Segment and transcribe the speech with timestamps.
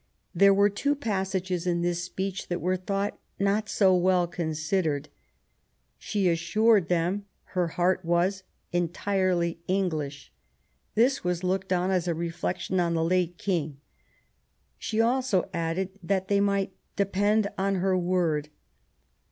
[0.33, 5.09] There were two passages in this speech that were thought not so well considered;
[5.99, 10.33] she assured them her heart was * entirely English
[10.91, 13.77] ^; this was looked on as a reflection on the late King:
[14.79, 18.49] she also added, that they might * depend on her word.